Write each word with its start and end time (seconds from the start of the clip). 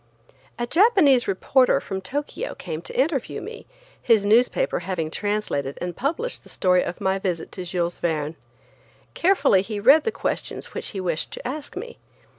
A 0.57 0.65
Japanese 0.65 1.27
reporter 1.27 1.79
from 1.79 2.01
Tokyo 2.01 2.55
came 2.55 2.81
to 2.81 2.99
interview 2.99 3.39
me, 3.39 3.67
his 4.01 4.25
newspaper 4.25 4.79
having 4.79 5.11
translated 5.11 5.77
and 5.79 5.95
published 5.95 6.41
the 6.41 6.49
story 6.49 6.81
of 6.81 6.99
my 6.99 7.19
visit 7.19 7.51
to 7.51 7.63
Jules 7.63 7.99
Verne. 7.99 8.35
Carefully 9.13 9.61
he 9.61 9.79
read 9.79 10.03
the 10.03 10.11
questions 10.11 10.73
which 10.73 10.87
he 10.87 10.99
wished 10.99 11.29
to 11.33 11.47
ask 11.47 11.75
me. 11.77 11.99